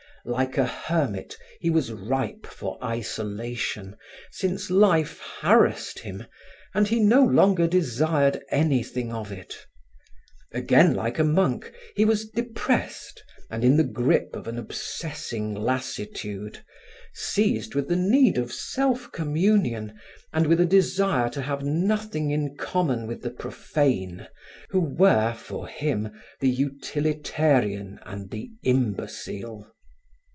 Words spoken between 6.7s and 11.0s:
and he no longer desired anything of it. Again